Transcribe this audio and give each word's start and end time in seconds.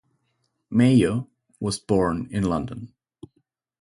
Mayo 0.71 1.29
was 1.59 1.77
born 1.77 2.27
in 2.31 2.43
London. 2.45 2.95